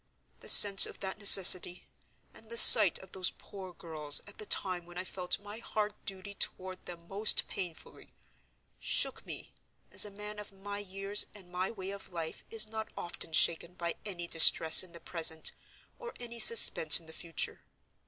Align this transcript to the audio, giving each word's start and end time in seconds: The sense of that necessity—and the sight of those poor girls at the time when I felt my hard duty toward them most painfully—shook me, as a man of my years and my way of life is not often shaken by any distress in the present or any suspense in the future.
The 0.39 0.49
sense 0.49 0.87
of 0.87 0.99
that 1.01 1.19
necessity—and 1.19 2.49
the 2.49 2.57
sight 2.57 2.97
of 2.97 3.11
those 3.11 3.29
poor 3.37 3.71
girls 3.71 4.19
at 4.25 4.39
the 4.39 4.47
time 4.47 4.87
when 4.87 4.97
I 4.97 5.03
felt 5.05 5.37
my 5.39 5.59
hard 5.59 5.93
duty 6.07 6.33
toward 6.33 6.83
them 6.87 7.07
most 7.07 7.47
painfully—shook 7.47 9.23
me, 9.27 9.53
as 9.91 10.03
a 10.03 10.09
man 10.09 10.39
of 10.39 10.51
my 10.51 10.79
years 10.79 11.27
and 11.35 11.51
my 11.51 11.69
way 11.69 11.91
of 11.91 12.11
life 12.11 12.43
is 12.49 12.65
not 12.67 12.89
often 12.97 13.31
shaken 13.31 13.75
by 13.75 13.93
any 14.03 14.25
distress 14.25 14.81
in 14.81 14.91
the 14.93 14.99
present 14.99 15.51
or 15.99 16.15
any 16.19 16.39
suspense 16.39 16.99
in 16.99 17.05
the 17.05 17.13
future. 17.13 17.61